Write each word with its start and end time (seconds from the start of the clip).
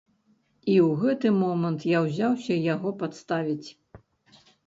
І 0.75 0.77
ў 0.87 0.95
гэты 1.01 1.27
момант 1.41 1.85
я 1.91 1.99
ўзяўся 2.07 2.57
яго 2.73 2.89
падставіць. 3.05 3.69